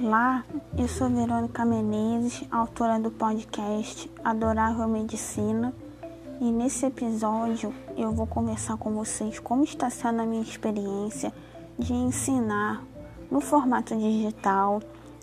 [0.00, 0.44] Olá,
[0.78, 5.74] eu sou Verônica Menezes, autora do podcast Adorável Medicina,
[6.40, 11.34] e nesse episódio eu vou conversar com vocês como está sendo a minha experiência
[11.76, 12.84] de ensinar
[13.28, 14.80] no formato digital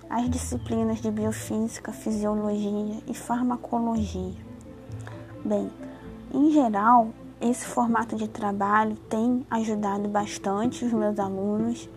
[0.09, 4.35] as disciplinas de biofísica, fisiologia e farmacologia.
[5.45, 5.71] Bem,
[6.33, 11.89] em geral, esse formato de trabalho tem ajudado bastante os meus alunos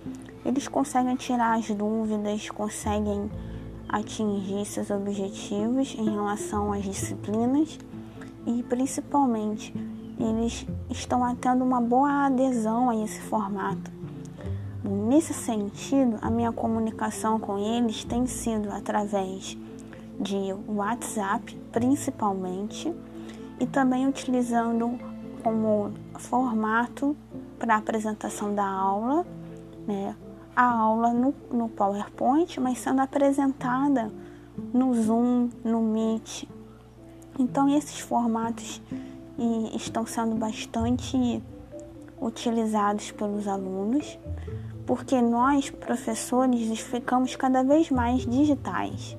[0.45, 3.31] eles conseguem tirar as dúvidas, conseguem
[3.89, 7.79] atingir seus objetivos em relação às disciplinas
[8.47, 9.75] e principalmente
[10.19, 13.91] eles estão tendo uma boa adesão a esse formato.
[14.83, 19.57] Nesse sentido, a minha comunicação com eles tem sido através
[20.21, 22.93] de WhatsApp, principalmente,
[23.61, 24.99] e também utilizando
[25.43, 27.17] como formato
[27.59, 29.27] para apresentação da aula,
[29.87, 30.15] né,
[30.59, 34.11] a aula no, no PowerPoint, mas sendo apresentada
[34.75, 36.49] no Zoom, no Meet.
[37.39, 38.83] Então, esses formatos
[39.73, 41.41] estão sendo bastante
[42.21, 44.19] utilizados pelos alunos,
[44.85, 49.17] porque nós, professores, ficamos cada vez mais digitais.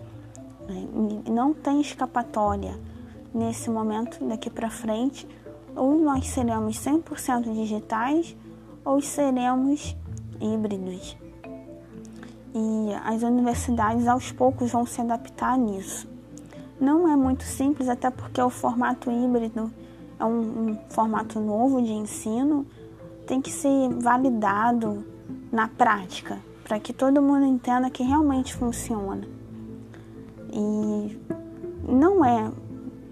[0.68, 0.90] Né?
[1.32, 2.78] Não tem escapatória
[3.34, 5.26] nesse momento, daqui para frente,
[5.74, 8.36] ou nós seremos 100% digitais
[8.84, 9.96] ou seremos
[10.42, 11.16] híbridos
[12.54, 16.08] e as universidades aos poucos vão se adaptar nisso.
[16.80, 19.72] Não é muito simples, até porque o formato híbrido
[20.20, 22.66] é um, um formato novo de ensino,
[23.28, 25.06] tem que ser validado
[25.52, 29.28] na prática, para que todo mundo entenda que realmente funciona.
[30.52, 31.20] E
[31.88, 32.52] não é,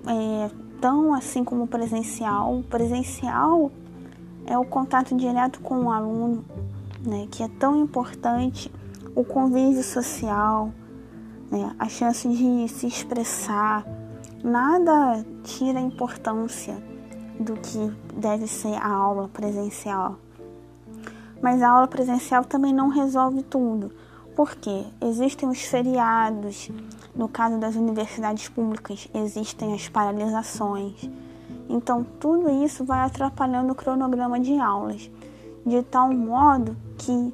[0.08, 0.52] é
[0.82, 2.60] tão assim como o presencial.
[2.60, 3.72] O presencial
[4.46, 6.44] é o contato direto com o aluno,
[7.06, 8.72] né, que é tão importante
[9.18, 10.72] o convívio social,
[11.50, 13.84] né, a chance de se expressar,
[14.44, 16.78] nada tira a importância
[17.40, 20.20] do que deve ser a aula presencial.
[21.42, 23.92] Mas a aula presencial também não resolve tudo,
[24.36, 26.70] porque existem os feriados,
[27.16, 31.10] no caso das universidades públicas, existem as paralisações.
[31.68, 35.10] Então, tudo isso vai atrapalhando o cronograma de aulas,
[35.66, 37.34] de tal modo que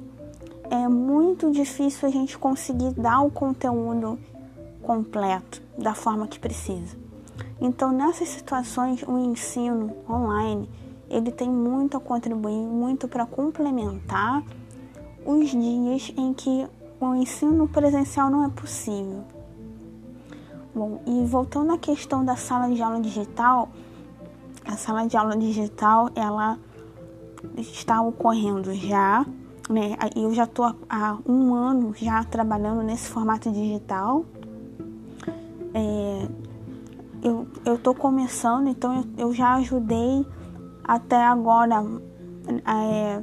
[0.74, 4.18] é muito difícil a gente conseguir dar o conteúdo
[4.82, 6.96] completo da forma que precisa.
[7.60, 10.68] Então, nessas situações, o ensino online
[11.08, 14.42] ele tem muito a contribuir, muito para complementar
[15.24, 16.66] os dias em que
[17.00, 19.22] o ensino presencial não é possível.
[20.74, 23.68] Bom, e voltando à questão da sala de aula digital,
[24.64, 26.58] a sala de aula digital ela
[27.56, 29.24] está ocorrendo já
[29.68, 29.96] né?
[30.14, 34.24] Eu já estou há um ano já trabalhando nesse formato digital.
[35.72, 36.28] É,
[37.22, 40.26] eu estou começando, então eu, eu, já ajudei
[40.84, 41.82] até agora
[42.66, 43.22] é,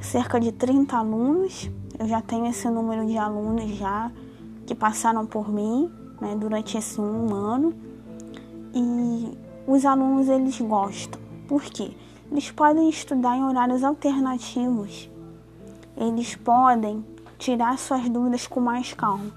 [0.00, 1.70] cerca de 30 alunos.
[1.98, 4.10] Eu já tenho esse número de alunos já
[4.64, 5.90] que passaram por mim
[6.20, 7.74] né, durante esse um ano.
[8.74, 11.20] E os alunos eles gostam.
[11.46, 11.90] Por quê?
[12.30, 15.11] Eles podem estudar em horários alternativos
[16.06, 17.04] eles podem
[17.38, 19.30] tirar suas dúvidas com mais calma,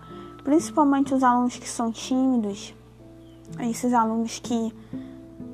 [0.44, 2.74] principalmente os alunos que são tímidos,
[3.60, 4.74] esses alunos que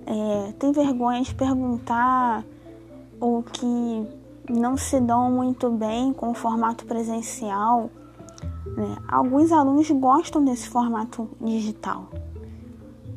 [0.06, 2.44] é, têm vergonha de perguntar
[3.20, 4.08] ou que
[4.50, 7.90] não se dão muito bem com o formato presencial.
[8.66, 8.98] Né?
[9.08, 12.10] Alguns alunos gostam desse formato digital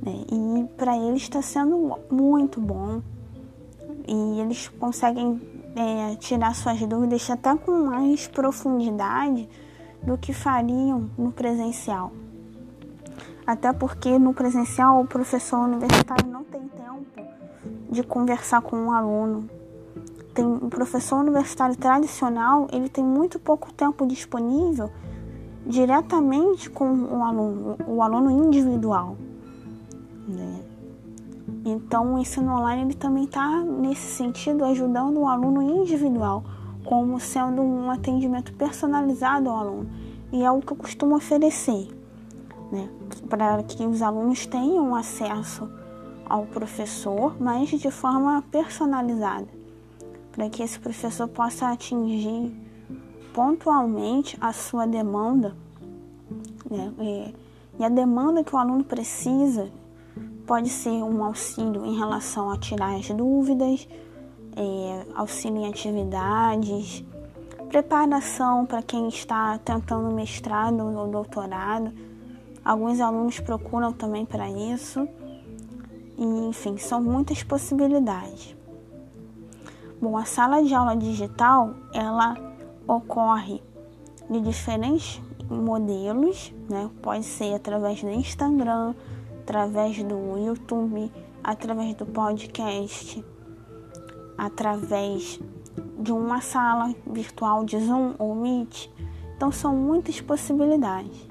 [0.02, 0.24] né?
[0.30, 3.00] e para eles está sendo muito bom
[4.06, 5.40] e eles conseguem
[5.76, 9.48] é, tirar suas dúvidas até com mais profundidade
[10.02, 12.12] do que fariam no presencial.
[13.46, 17.06] Até porque no presencial o professor universitário não tem tempo
[17.90, 19.48] de conversar com um aluno.
[20.32, 24.90] Tem o professor universitário tradicional, ele tem muito pouco tempo disponível
[25.66, 29.16] diretamente com o aluno, o aluno individual.
[30.26, 30.60] Né?
[31.64, 36.42] Então, o ensino online ele também está, nesse sentido, ajudando o aluno individual,
[36.84, 39.90] como sendo um atendimento personalizado ao aluno.
[40.32, 41.88] E é o que eu costumo oferecer,
[42.72, 42.88] né?
[43.28, 45.70] para que os alunos tenham acesso
[46.26, 49.46] ao professor, mas de forma personalizada,
[50.32, 52.52] para que esse professor possa atingir
[53.32, 55.54] pontualmente a sua demanda
[56.70, 56.92] né?
[57.78, 59.70] e a demanda que o aluno precisa
[60.46, 63.88] Pode ser um auxílio em relação a tirar as dúvidas,
[64.56, 67.04] é, auxílio em atividades,
[67.68, 71.92] preparação para quem está tentando mestrado ou doutorado.
[72.64, 75.08] Alguns alunos procuram também para isso.
[76.16, 78.54] E, enfim, são muitas possibilidades.
[80.00, 82.36] Bom, a sala de aula digital, ela
[82.86, 83.62] ocorre
[84.30, 85.20] de diferentes
[85.50, 86.90] modelos, né?
[87.02, 88.94] Pode ser através do Instagram,
[89.44, 91.12] através do YouTube,
[91.42, 93.22] através do podcast,
[94.38, 95.38] através
[95.98, 98.90] de uma sala virtual de Zoom ou Meet.
[99.36, 101.28] Então são muitas possibilidades.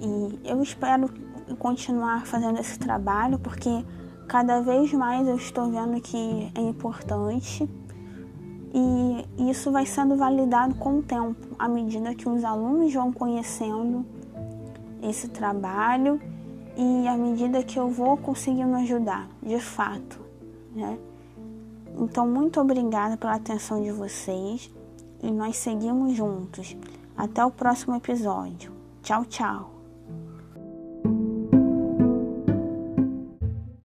[0.00, 1.10] E eu espero
[1.58, 3.84] continuar fazendo esse trabalho porque
[4.28, 7.68] cada vez mais eu estou vendo que é importante
[8.72, 14.06] e isso vai sendo validado com o tempo, à medida que os alunos vão conhecendo
[15.02, 16.20] esse trabalho
[16.76, 20.18] e à medida que eu vou conseguindo ajudar, de fato,
[20.74, 20.98] né?
[21.98, 24.70] Então, muito obrigada pela atenção de vocês
[25.22, 26.76] e nós seguimos juntos.
[27.16, 28.72] Até o próximo episódio.
[29.02, 29.79] Tchau, tchau.